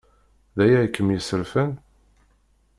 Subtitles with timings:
[0.57, 1.71] D aya i kem-yesserfan?